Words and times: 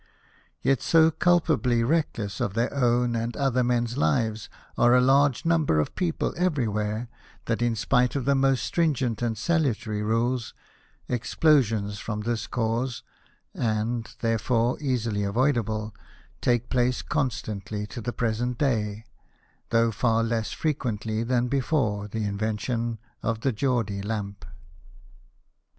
Yet 0.63 0.81
so 0.81 1.11
culpably 1.11 1.81
GEORGE 1.81 1.85
STEPHENSON, 1.85 1.93
ENGINE 1.93 2.07
MAN. 2.09 2.09
47 2.09 2.41
reckless 2.41 2.41
of 2.41 2.53
their 2.55 2.73
own 2.83 3.15
and 3.15 3.37
other 3.37 3.63
men's 3.63 3.97
lives 3.99 4.49
are 4.75 4.95
a 4.95 4.99
large 4.99 5.45
number 5.45 5.79
of 5.79 5.93
people 5.93 6.33
everywhere, 6.35 7.07
that 7.45 7.61
in 7.61 7.75
spite 7.75 8.15
of 8.15 8.25
the 8.25 8.33
most 8.33 8.63
stringent 8.63 9.21
and 9.21 9.37
salutary 9.37 10.01
rules, 10.01 10.55
explosions 11.07 11.99
from 11.99 12.21
this 12.21 12.47
cause 12.47 13.03
(and, 13.53 14.15
therefore, 14.21 14.79
easily 14.81 15.23
avoidable) 15.23 15.93
take 16.41 16.69
place 16.71 17.03
constantly 17.03 17.85
to 17.85 18.01
the 18.01 18.11
present 18.11 18.57
day, 18.57 19.05
though 19.69 19.91
far 19.91 20.23
less 20.23 20.51
frequently 20.51 21.21
than 21.21 21.47
before 21.47 22.07
the 22.07 22.23
invention 22.23 22.97
of 23.21 23.41
the 23.41 23.51
Geordie 23.51 24.01
lamp. 24.01 24.45